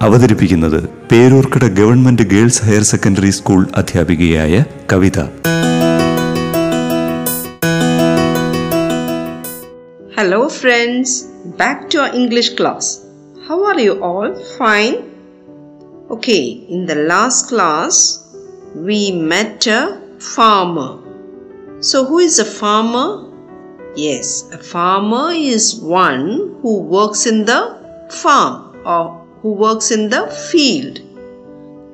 [0.00, 4.54] അവതരിപ്പിക്കുന്നത് Peroorkada government girls higher secondary school അധ്യാപികയായ
[4.92, 5.18] Kavitha.
[10.16, 11.16] Hello friends
[11.58, 12.90] back to English class
[13.48, 14.92] how are you all fine
[16.10, 16.38] okay
[16.68, 18.00] in the last class
[18.86, 19.82] we met a
[20.34, 20.90] farmer
[21.82, 23.08] so who is a farmer
[23.98, 26.18] yes a farmer is one
[26.62, 27.56] who works in the
[28.22, 28.52] farm
[28.88, 29.04] or
[29.46, 30.98] who works in the field.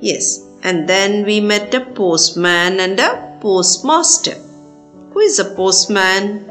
[0.00, 4.36] Yes, and then we met a postman and a postmaster.
[5.12, 6.48] Who is a postman?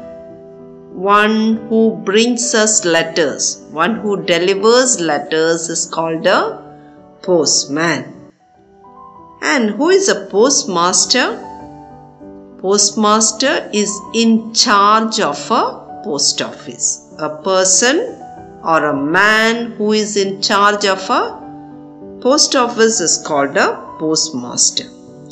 [0.94, 6.40] one who brings us letters, one who delivers letters is called a
[7.22, 8.30] postman.
[9.42, 11.26] And who is a postmaster?
[12.60, 15.64] Postmaster is in charge of a
[16.04, 17.12] post office.
[17.18, 18.21] A person
[18.64, 24.84] or a man who is in charge of a post office is called a postmaster.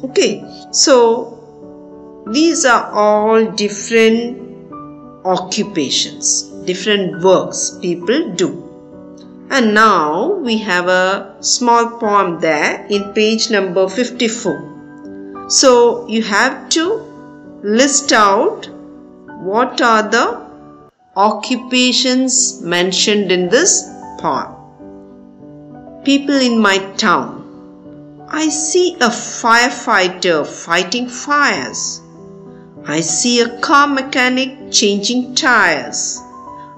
[0.04, 4.38] Okay, so these are all different
[5.24, 8.66] occupations, different works people do.
[9.50, 15.46] And now we have a small poem there in page number 54.
[15.50, 16.84] So you have to
[17.62, 18.68] list out
[19.42, 20.49] what are the
[21.20, 23.72] occupations mentioned in this
[24.18, 24.54] poem.
[26.02, 27.36] People in my town.
[28.26, 32.00] I see a firefighter fighting fires.
[32.86, 36.18] I see a car mechanic changing tires.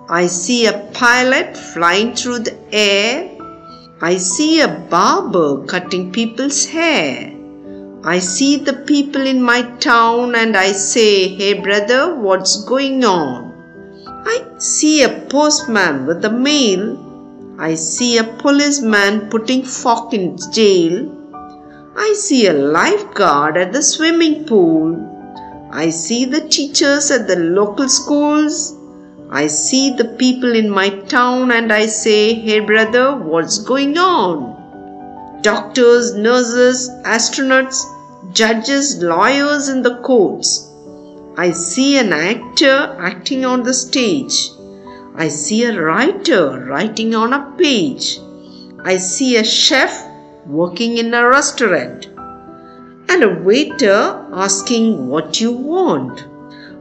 [0.09, 3.31] I see a pilot flying through the air.
[4.01, 7.33] I see a barber cutting people's hair.
[8.03, 13.52] I see the people in my town and I say, Hey brother, what's going on?
[14.25, 16.97] I see a postman with the mail.
[17.59, 21.19] I see a policeman putting fork in jail.
[21.97, 25.09] I see a lifeguard at the swimming pool.
[25.73, 28.77] I see the teachers at the local schools.
[29.31, 35.41] I see the people in my town and I say, Hey brother, what's going on?
[35.43, 37.85] Doctors, nurses, astronauts,
[38.33, 40.72] judges, lawyers in the courts.
[41.43, 44.51] I see an actor acting on the stage.
[45.17, 48.21] I see a writer writing on a page.
[48.85, 49.93] I see a chef
[50.47, 52.07] working in a restaurant
[53.09, 56.25] and a waiter asking what you want.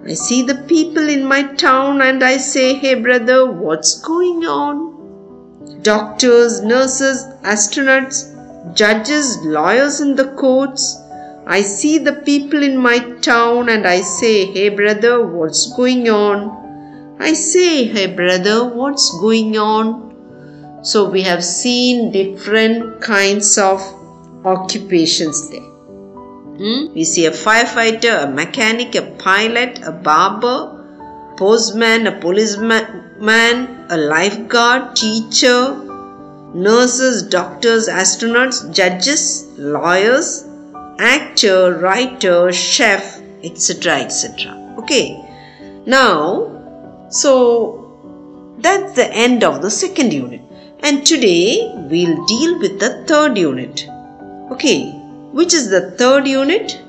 [0.05, 5.81] I see the people in my town and I say, Hey brother, what's going on?
[5.81, 11.00] Doctors, nurses, astronauts, judges, lawyers in the courts.
[11.47, 17.17] I see the people in my town and I say, Hey brother, what's going on?
[17.19, 20.81] I say, Hey brother, what's going on?
[20.83, 23.81] So we have seen different kinds of
[24.45, 25.61] occupations there.
[25.61, 26.93] Hmm?
[26.93, 34.95] We see a firefighter, a mechanic, a pilot, a barber, postman, a policeman, a lifeguard,
[34.95, 35.75] teacher,
[36.53, 40.45] nurses, doctors, astronauts, judges, lawyers,
[41.01, 44.01] actor, writer, chef, etc.
[44.01, 44.75] etc.
[44.77, 45.19] Okay.
[45.85, 50.41] Now, so that's the end of the second unit.
[50.83, 53.87] And today we'll deal with the third unit.
[54.51, 54.91] Okay,
[55.31, 56.79] which is the third unit?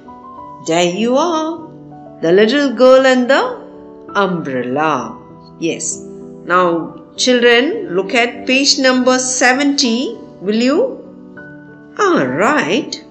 [0.67, 1.69] There you are.
[2.21, 3.43] The little girl and the
[4.15, 5.19] umbrella.
[5.59, 5.99] Yes.
[6.45, 10.19] Now, children, look at page number 70.
[10.41, 10.81] Will you?
[11.99, 13.05] Alright.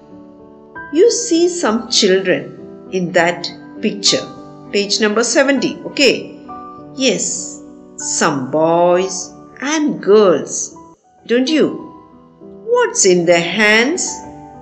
[0.92, 3.50] You see some children in that
[3.80, 4.26] picture.
[4.72, 5.82] Page number 70.
[5.86, 6.38] Okay.
[6.94, 7.62] Yes.
[7.96, 10.76] Some boys and girls.
[11.26, 11.88] Don't you?
[12.66, 14.10] What's in their hands?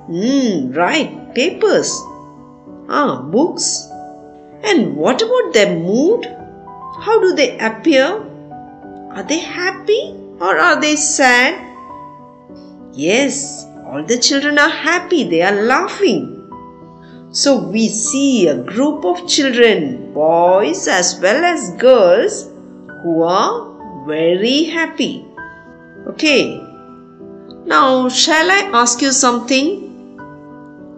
[0.06, 1.90] Hmm, right, papers.
[2.88, 3.88] Ah, books.
[4.62, 6.26] And what about their mood?
[7.00, 8.06] How do they appear?
[9.10, 11.54] Are they happy or are they sad?
[12.92, 16.36] Yes, all the children are happy, they are laughing.
[17.32, 22.44] So we see a group of children, boys as well as girls,
[23.02, 25.26] who are very happy.
[26.06, 26.60] Okay.
[27.66, 30.18] Now, shall I ask you something?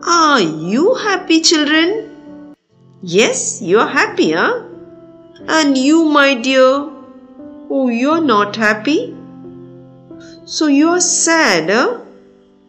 [0.07, 2.55] Are you happy, children?
[3.01, 4.65] Yes, you are happy, huh?
[5.49, 6.91] And you, my dear?
[7.71, 9.17] Oh, you're not happy?
[10.45, 12.01] So you are sad, huh?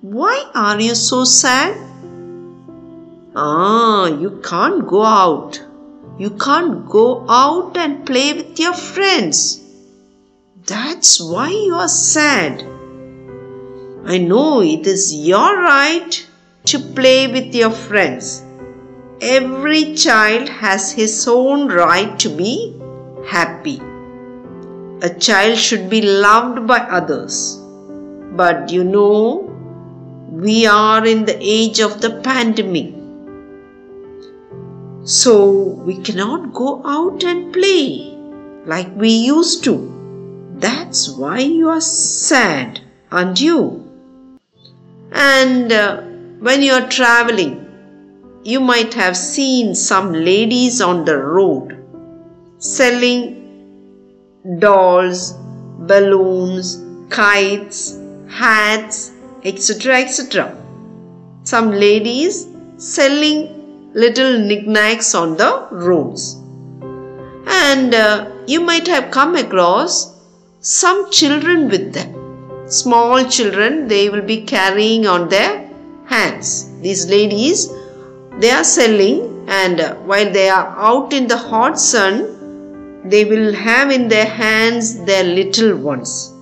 [0.04, 1.78] Why are you so sad?
[3.34, 5.64] Ah, you can't go out.
[6.18, 9.64] You can't go out and play with your friends.
[10.68, 12.64] That's why you are sad.
[14.06, 16.28] I know it is your right
[16.66, 18.44] to play with your friends.
[19.22, 22.78] Every child has his own right to be
[23.26, 23.80] happy.
[25.02, 27.58] A child should be loved by others.
[28.34, 29.53] But you know,
[30.34, 32.94] we are in the age of the pandemic.
[35.06, 38.18] So we cannot go out and play
[38.66, 39.76] like we used to.
[40.56, 42.82] That's why you are sad,
[43.12, 43.88] aren't you?
[45.12, 46.02] And uh,
[46.40, 47.60] when you are traveling,
[48.44, 51.80] you might have seen some ladies on the road
[52.58, 53.44] selling
[54.60, 55.34] dolls,
[55.88, 59.12] balloons, kites, hats,
[59.44, 60.02] etc.
[60.02, 60.58] etc.
[61.44, 62.48] Some ladies
[62.78, 66.36] selling little knickknacks on the roads.
[67.46, 70.14] And uh, you might have come across
[70.60, 72.68] some children with them.
[72.68, 75.70] Small children, they will be carrying on their
[76.06, 76.80] hands.
[76.80, 77.70] These ladies,
[78.40, 83.54] they are selling, and uh, while they are out in the hot sun, they will
[83.54, 86.34] have in their hands their little ones.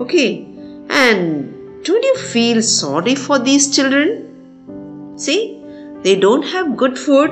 [0.00, 0.46] Okay,
[0.88, 1.53] and
[1.84, 5.16] don't you feel sorry for these children?
[5.16, 5.62] See,
[6.02, 7.30] they don't have good food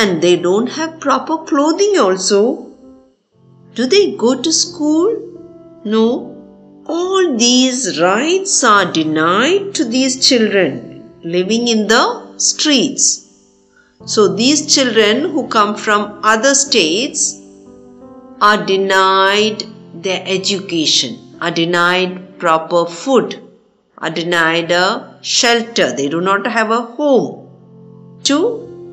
[0.00, 2.70] and they don't have proper clothing also.
[3.74, 5.82] Do they go to school?
[5.84, 6.30] No.
[6.86, 13.22] All these rights are denied to these children living in the streets.
[14.06, 17.40] So, these children who come from other states
[18.40, 19.64] are denied
[19.94, 23.30] their education, are denied proper food,
[23.98, 25.86] are denied a shelter.
[25.98, 27.48] They do not have a home
[28.24, 28.38] to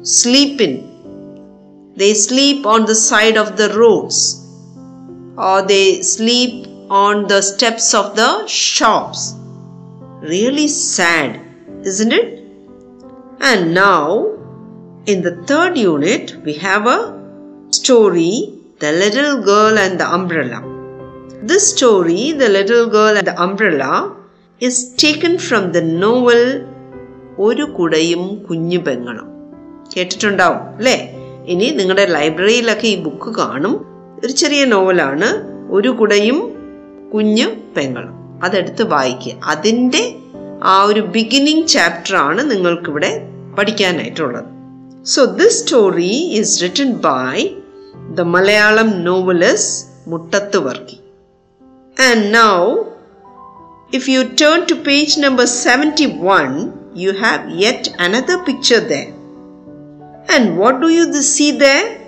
[0.04, 0.76] sleep in.
[2.02, 4.20] They sleep on the side of the roads
[5.38, 9.36] or they sleep on the steps of the shops.
[10.22, 11.40] Really sad,
[11.84, 12.30] isn't it?
[13.42, 14.04] And now,
[15.06, 17.00] in the third unit, we have a
[17.72, 18.34] story
[18.80, 20.71] The Little Girl and the Umbrella.
[21.50, 24.10] This story, The Little Girl and the Umbrella,
[24.62, 26.60] is taken from the novel
[27.40, 29.28] ഒരു കുടയും കുഞ്ഞു പെങ്ങളും
[29.98, 31.14] കേട്ടിട്ടുണ്ടാവും അല്ലേ?
[31.48, 33.86] ഇനി നിങ്ങളുടെ ലൈബ്രറിയിലൊക്കെ ഈ book കാണും.
[34.24, 35.30] ഒരു ചെറിയ നോവലാണ്
[35.72, 36.54] ഒരു കുടയും
[37.14, 37.48] കുഞ്ഞു
[37.78, 39.34] പെങ്ങളും അതെടുത്ത് വായിക്കുക.
[39.44, 40.16] അതിന്റെ
[40.64, 43.28] ആ ഒരു ബിഗിനിങ് ചാപ്റ്റർ ആണ് നിങ്ങൾക്കിവിടെ
[43.58, 44.46] പഠിക്കാനായിട്ടുള്ളത്.
[45.06, 47.56] So this story is written by
[48.16, 50.58] the Malayalam novelist Muttathu
[51.98, 52.94] And now,
[53.92, 59.14] if you turn to page number 71, you have yet another picture there.
[60.30, 62.00] And what do you see there?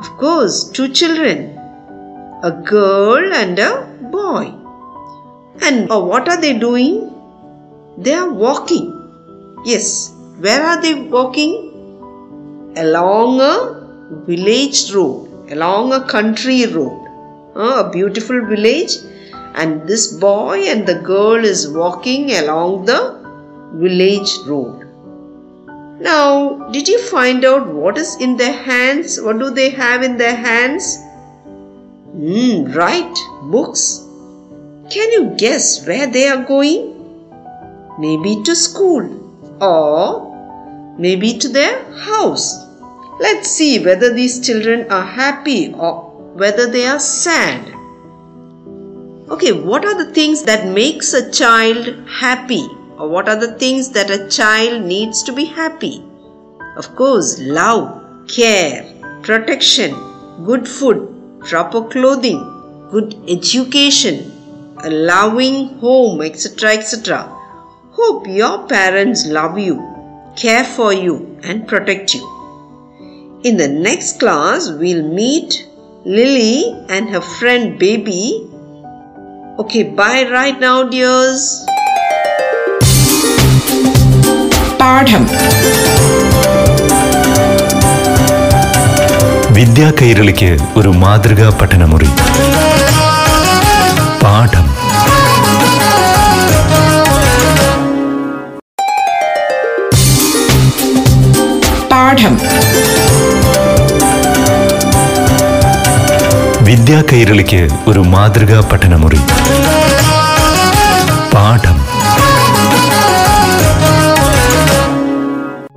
[0.00, 1.56] Of course, two children,
[2.42, 4.52] a girl and a boy.
[5.60, 7.12] And oh, what are they doing?
[7.96, 8.94] They are walking.
[9.64, 12.74] Yes, where are they walking?
[12.76, 17.07] Along a village road, along a country road.
[17.54, 18.96] A beautiful village
[19.54, 23.18] and this boy and the girl is walking along the
[23.74, 24.84] village road.
[26.00, 29.20] Now, did you find out what is in their hands?
[29.20, 30.98] What do they have in their hands?
[32.12, 34.04] Hmm, right, books.
[34.90, 36.94] Can you guess where they are going?
[37.98, 39.04] Maybe to school
[39.60, 42.64] or maybe to their house.
[43.20, 46.07] Let's see whether these children are happy or
[46.38, 47.74] whether they are sad.
[49.28, 52.66] Okay, what are the things that makes a child happy?
[52.96, 56.02] Or what are the things that a child needs to be happy?
[56.76, 58.86] Of course, love, care,
[59.22, 59.94] protection,
[60.44, 62.40] good food, proper clothing,
[62.90, 64.32] good education,
[64.82, 66.74] a loving home, etc.
[66.74, 67.24] etc.
[67.92, 69.76] Hope your parents love you,
[70.36, 73.40] care for you, and protect you.
[73.44, 75.67] In the next class, we'll meet
[76.06, 78.44] Lily and her friend Baby.
[79.58, 81.42] Okay, bye right now, dears.
[84.80, 85.22] പാഠം
[89.56, 92.10] വിദ്യാ കൈരളിക്ക് ഒരു മാതൃകാ പഠനമുറി
[94.22, 94.66] പാഠം
[101.92, 102.34] പാഠം
[106.68, 109.16] വിദ്യാ കൈരളിക്ക് ഒരു മാതൃകാ പഠനമുറി.
[111.34, 111.78] പാഠം.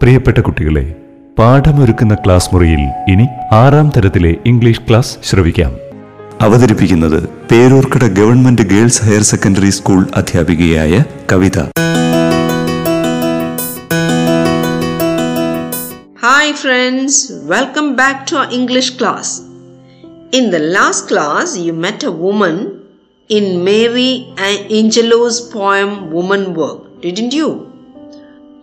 [0.02, 0.96] പ്രിയപ്പെട്ട കുട്ടികളെ
[1.40, 5.72] പാഠമൊരുക്കുന്ന ക്ലാസ് മുറിയിൽ ഇനി ആറാം തരത്തിലെ ഇംഗ്ലീഷ് ക്ലാസ് ശ്രവിക്കാം.
[6.42, 11.62] അവതരിപ്പിക്കുന്നത് Peroorkada government girls higher secondary school അധ്യാപികയായ Kavitha.
[16.24, 19.51] Hi friends welcome back to English class.
[20.32, 22.88] In the last class, you met a woman
[23.28, 23.90] in Maya
[24.78, 27.50] Angelou's poem Woman Work, didn't you?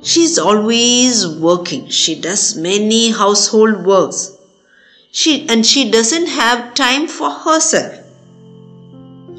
[0.02, 1.90] She's always working.
[1.90, 4.34] She does many household works.
[5.12, 7.98] She and she doesn't have time for herself.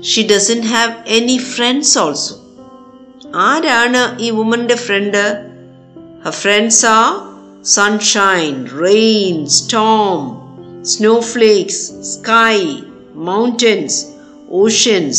[0.02, 2.36] She doesn't have any friends also.
[3.34, 5.24] Arana, e woman de friend
[6.26, 7.16] Her friends are
[7.64, 10.49] sunshine, rain, storm
[10.85, 11.79] snowflakes,
[12.15, 12.57] sky,
[13.29, 13.95] mountains,
[14.53, 15.19] oceans,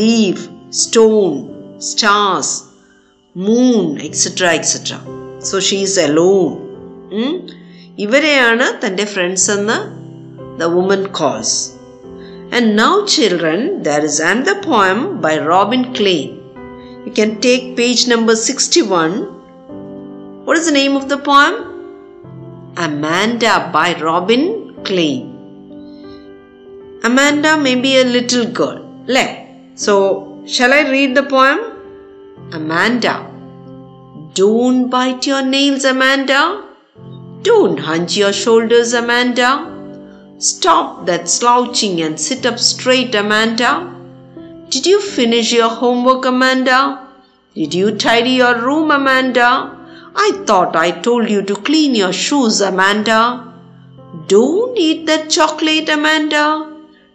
[0.00, 0.38] leaf,
[0.74, 1.36] stone,
[1.80, 2.48] stars,
[3.36, 4.26] moon, etc.
[4.54, 4.98] etc.
[5.40, 6.54] So she is alone.
[7.18, 7.34] ഉം?
[7.98, 9.76] ഇവരെയാണ് തൻ്റെ friends എന്ന്
[10.58, 11.56] the woman calls
[12.56, 16.28] and now children there is and the poem by Robin Klein
[17.06, 19.10] you can take page number sixty one
[20.46, 21.54] What is the name of the poem?
[22.78, 24.42] Amanda by Robin
[24.83, 25.27] Klein.
[27.03, 28.79] Amanda may be a little girl.
[29.07, 29.47] Le.
[29.75, 31.59] So, shall I read the poem?
[32.53, 33.27] Amanda.
[34.33, 36.63] Don't bite your nails, Amanda.
[37.41, 39.67] Don't hunch your shoulders, Amanda.
[40.37, 43.93] Stop that slouching and sit up straight, Amanda.
[44.69, 47.07] Did you finish your homework, Amanda?
[47.55, 49.77] Did you tidy your room, Amanda?
[50.15, 53.50] I thought I told you to clean your shoes, Amanda.
[54.27, 56.69] Don't eat that chocolate, Amanda.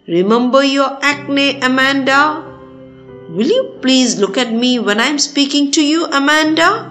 [0.08, 2.42] Remember your acne, Amanda.
[3.28, 6.90] Will you please look at me when I'm speaking to you, Amanda?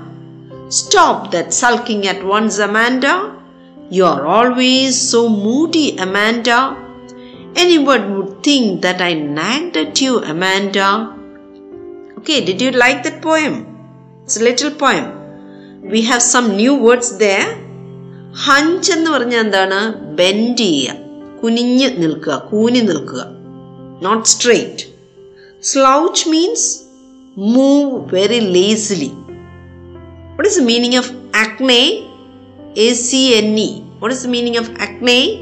[0.70, 3.36] Stop that sulking at once, Amanda.
[3.90, 6.78] You're always so moody, Amanda.
[7.56, 11.18] Anyone would think that I nagged at you, Amanda.
[12.20, 13.66] Okay, did you like that poem?
[14.24, 15.82] It's a little poem.
[15.82, 17.64] We have some new words there
[18.44, 20.00] hunch എന്ന് പറഞ്ഞാൽ എന്താണ്?
[20.15, 20.96] Bend ചെയ്യുക.
[21.44, 22.48] കുനിഞ്ഞ് നിൽക്കുക.
[22.51, 23.25] കൂനി നിൽക്കുക.
[24.01, 24.84] Not straight
[25.63, 26.82] slouch means
[27.38, 29.12] move very lazily
[30.36, 32.00] what is the meaning of acne
[32.77, 35.39] A C N E what is the meaning of acne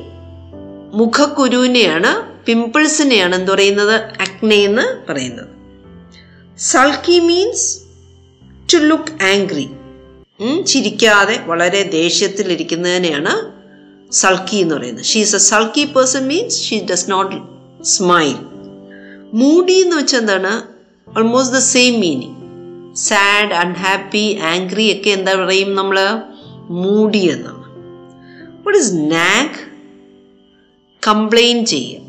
[0.93, 3.95] മുഖക്കുരുവിനെയാണ് പിമ്പിൾസിനെയാണ് എന്ത് പറയുന്നത്?
[3.95, 5.47] അക്നെ എന്ന് പറയുന്നത്.
[6.59, 7.79] Sulky means
[8.73, 9.69] to look angry
[10.65, 13.53] ചിരിക്കാതെ വളരെ ദേഷ്യത്തിലിരിക്കുന്നതിനെയാണ്
[14.11, 15.05] സൾക്കി എന്ന് പറയുന്നത്.
[15.05, 17.35] She is a sulky person means she does not
[17.83, 18.35] smile
[19.33, 20.63] moody എന്ന് വെച്ചാൽ എന്താണ്?
[21.17, 22.35] Almost the same meaning
[22.95, 26.21] sad unhappy angry ഒക്കെ എന്താ പറയും നമ്മൾ
[26.69, 27.63] മൂഡി എന്നാണ്.
[28.67, 29.71] വട്ട് ഇസ് നാഗ്
[31.07, 32.01] കംപ്ലെയിൻ ചെയ്യുക.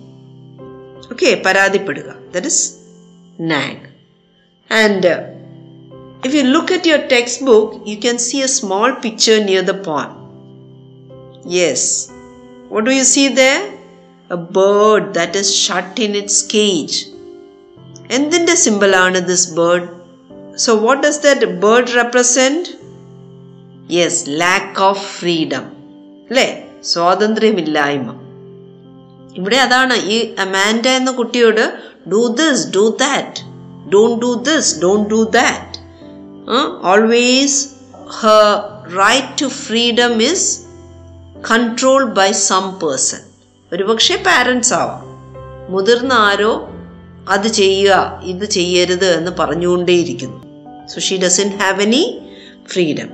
[1.12, 2.14] Okay പരാതിപ്പെടുക.
[2.34, 2.74] That is
[3.40, 3.94] nag
[4.72, 5.33] and
[6.24, 10.12] If you look at your textbook, you can see a small picture near the pond.
[11.46, 12.10] Yes.
[12.70, 13.62] What do you see there?
[14.30, 16.96] A bird that is shut in its cage.
[18.16, 19.86] എന്തിന്റെ സിമ്പിളാണ് this bird
[20.64, 22.72] so what does that bird represent
[23.96, 25.64] yes lack of freedom
[26.30, 26.48] അല്ലേ
[26.92, 28.10] സ്വാതന്ത്ര്യമില്ലായ്മ
[29.38, 31.64] ഇവിടെ അതാണ് ഈ Amanda എന്ന കുട്ടിയോട്
[32.14, 33.40] do this do that
[33.94, 35.73] don't do this don't do that
[36.46, 37.52] uh, always
[38.96, 43.18] right to freedom freedom is by some person
[43.72, 45.02] ഒരുപക്ഷെ parents ആവാം.
[45.72, 46.68] മുതിർന്ന ആരോ
[47.28, 50.38] അത് ചെയ്യുക ഇത് ചെയ്യരുത് എന്ന് പറഞ്ഞുകൊണ്ടേയിരിക്കുന്നു.
[50.86, 52.20] So she doesn't have any
[52.68, 53.08] freedom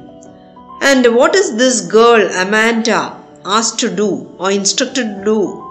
[0.91, 2.91] and what is this girl Amanda
[3.47, 5.63] has to do or instructed do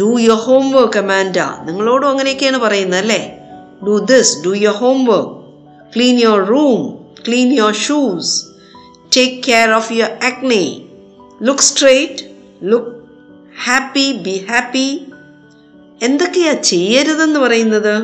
[0.00, 3.38] do your home work Amanda നിങ്ങളോടും അങ്ങനെയൊക്കെയാണ് പറയുന്നത് അല്ലേ?
[3.86, 5.43] Do this do your homework
[5.93, 6.81] clean your room,
[7.25, 8.27] clean your shoes,
[9.11, 10.65] take care of your acne,
[11.41, 12.17] look straight,
[12.63, 12.87] look
[13.67, 14.89] happy, be happy.
[16.01, 17.95] എന്തൊക്കെയാ ചെയ്യരുതെന്ന് പറയുന്നത്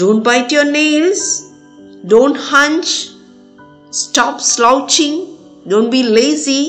[0.00, 1.28] don't bite your nails
[2.12, 2.90] don't hunch
[4.00, 5.20] stop സ്ലൗച്ചിങ്
[5.70, 6.60] don't be lazy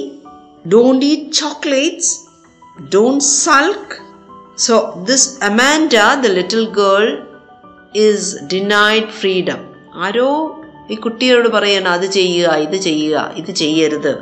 [0.73, 2.13] don't eat chocolates
[2.93, 3.97] don't സൾക്ക്
[4.67, 4.75] so
[5.09, 7.07] this Amanda the little girl
[8.05, 9.61] is denied freedom
[9.94, 10.58] ആരോ
[10.90, 14.12] ഈ കുട്ടിയോട് പറയണം അത് ചെയ്യുക ഇത് ചെയ്യുക ഇത് ചെയ്യരുത്.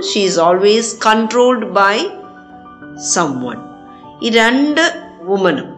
[0.00, 1.96] She is always controlled by
[3.40, 3.58] someone
[4.22, 4.82] ഈ രണ്ട്
[5.22, 5.68] വുമനും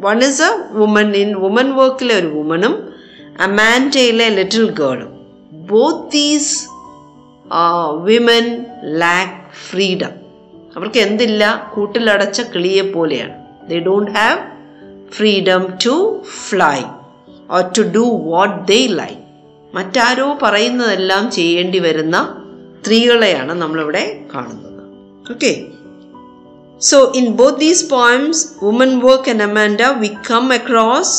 [0.00, 2.88] one is a woman in woman വർക്കിലെ ഒരു വുമനും
[3.40, 5.12] അമാന്റയിലെ little ഗേളും
[5.52, 6.68] both these
[7.94, 10.12] women lack freedom
[10.76, 11.70] അവർക്ക് എന്തില്ല?
[11.74, 13.34] കൂട്ടിലടച്ച കിളിയെ പോലെയാണ്
[13.68, 14.38] they don't have
[15.10, 16.78] freedom to fly
[17.55, 19.21] or to do what they like
[19.77, 22.17] മറ്റാരോ പറയുന്നതെല്ലാം ചെയ്യേണ്ടി വരുന്ന
[22.81, 24.83] സ്ത്രീകളെയാണ് നമ്മളിവിടെ കാണുന്നത്
[25.33, 25.53] okay
[26.81, 31.11] So, in both these poems, Woman Work and Amanda, we come across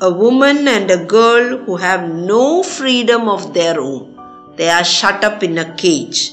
[0.00, 4.02] a woman and a girl who have no freedom of their own.
[4.56, 6.32] They are shut up in a cage.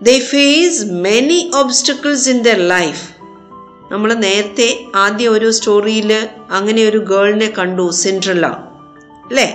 [0.00, 3.02] They face many obstacles in their life.
[3.92, 4.68] നമ്മൾ നേരത്തെ
[5.04, 6.10] ആദ്യ ഒരു സ്റ്റോറിയിൽ
[6.58, 8.46] അങ്ങനെ ഒരു ഗേളിനെ കണ്ടു Cinderella
[9.28, 9.48] അല്ലേ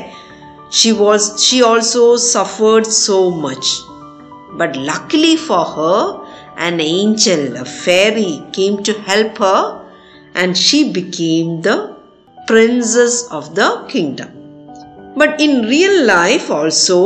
[0.79, 3.73] she was she also suffered so much
[4.61, 6.01] but luckily for Har
[6.57, 9.87] an angel, a fairy, came to help her,
[10.33, 11.95] and she became the
[12.47, 14.29] princess of the kingdom.
[15.15, 16.99] But in real life, also,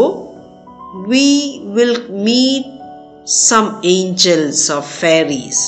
[1.05, 2.65] we will meet
[3.25, 5.59] some angels or fairies.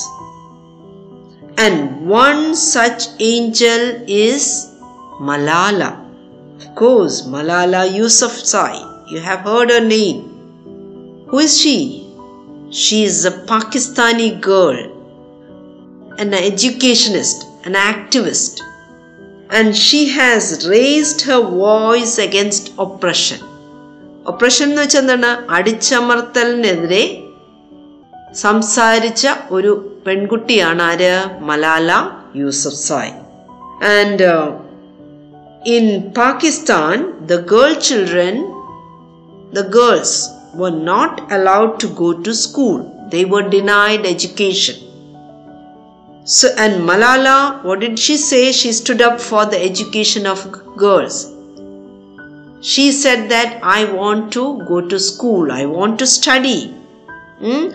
[1.63, 4.43] And one such angel is
[5.19, 5.89] Malala.
[6.57, 9.11] Of course, Malala Yousafzai.
[9.11, 10.19] You have heard her name.
[11.29, 12.07] Who is she?
[12.71, 14.77] She is a Pakistani girl,
[16.17, 18.61] an educationist, an activist,
[19.49, 23.39] and she has raised her voice against oppression.
[24.31, 27.03] Oppression എന്ന് വെച്ചാൽ എന്താണ് അടിച്ചമർത്തലിനെതിരെ
[28.45, 29.71] സംസാരിച്ച ഒരു
[30.06, 31.14] പെൺകുട്ടിയാണ് ആര്
[31.50, 31.90] Malala
[32.40, 33.14] Yousafzai
[33.96, 34.28] and
[35.76, 35.86] in
[36.20, 36.98] Pakistan
[37.32, 38.36] the girl children
[39.56, 40.12] the girls
[40.60, 42.78] were not allowed to go to school.
[43.12, 44.76] They were denied education.
[46.26, 48.50] So, and Malala, what did she say?
[48.50, 50.40] She stood up for the education of
[50.76, 51.30] girls.
[52.62, 56.74] She said that I want to go to school, I want to study.
[57.40, 57.66] Hmm?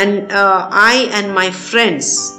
[0.00, 2.38] And uh, I and my friends,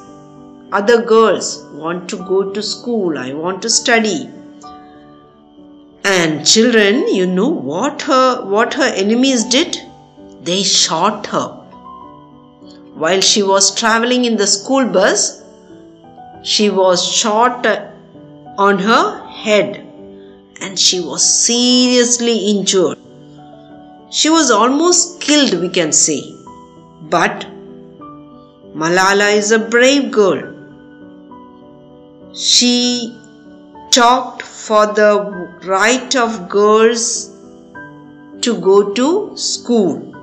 [0.71, 4.29] other girls, want to go to school, I want to study.
[6.03, 9.81] And children, you know what her what her enemies did?
[10.43, 11.47] They shot her.
[13.05, 15.43] While she was traveling in the school bus,
[16.43, 17.67] she was shot
[18.69, 19.83] on her head
[20.61, 22.97] and she was seriously injured.
[24.11, 26.36] She was almost killed, we can say.
[27.09, 27.45] But
[28.75, 30.41] Malala is a brave girl.
[32.33, 33.17] She
[33.91, 35.11] talked for the
[35.65, 37.29] right of girls
[38.41, 40.13] to go to school.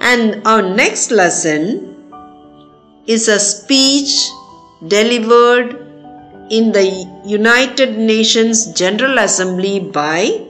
[0.00, 1.86] And our next lesson
[3.06, 4.28] is a speech
[4.88, 5.76] delivered
[6.50, 6.84] in the
[7.24, 10.46] United Nations General Assembly by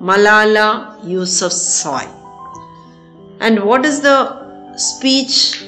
[0.00, 2.25] Malala Yousafzai.
[3.40, 5.62] And what is the speech?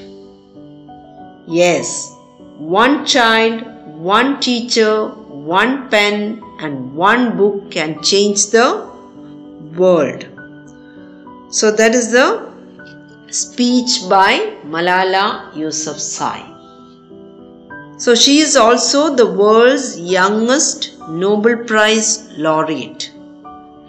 [1.47, 2.13] Yes,
[2.57, 3.63] one child,
[3.97, 8.87] one teacher, one pen, and one book can change the
[9.77, 10.25] world.
[11.51, 12.49] So that is the
[13.31, 16.57] speech by Malala Yousafzai.
[17.99, 23.11] So she is also the world's youngest Nobel Prize laureate.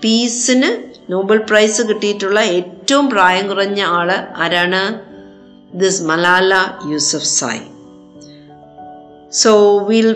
[0.01, 4.84] Peace in Nobel prize കിട്ടിയിട്ടുള്ള ഏറ്റവും പ്രായം കുറഞ്ഞ ആള് ആരാണ്
[5.74, 6.54] this Malala
[6.92, 7.66] Yusuf Sai
[9.42, 9.54] so
[9.90, 10.10] will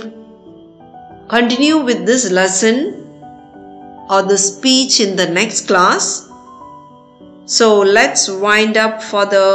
[1.30, 2.78] continue with this lesson
[4.10, 6.06] or the speech in the next class.
[7.48, 9.48] So let's wind up for the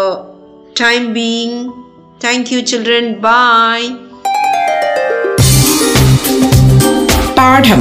[0.76, 1.54] time being.
[2.20, 3.04] Thank you, children.
[3.20, 3.86] Bye.
[7.38, 7.80] പാഠം